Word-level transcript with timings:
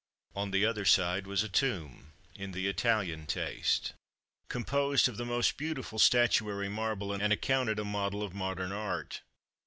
On 0.35 0.49
the 0.49 0.65
other 0.65 0.83
side 0.83 1.27
was 1.27 1.43
a 1.43 1.47
tomb, 1.47 2.13
in 2.33 2.53
the 2.53 2.65
Italian 2.67 3.27
taste, 3.27 3.93
composed 4.49 5.07
of 5.07 5.17
the 5.17 5.25
most 5.25 5.57
beautiful 5.57 5.99
statuary 5.99 6.69
marble, 6.69 7.13
and 7.13 7.31
accounted 7.31 7.77
a 7.77 7.85
model 7.85 8.23
of 8.23 8.33
modern 8.33 8.71
art. 8.71 9.21